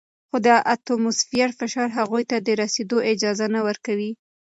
خو 0.29 0.37
د 0.47 0.49
اتموسفیر 0.73 1.49
فشار 1.59 1.89
هغوی 1.97 2.23
ته 2.29 2.37
د 2.39 2.49
رسیدو 2.61 2.97
اجازه 3.11 3.45
نه 3.55 3.59
ورکوي. 3.67 4.11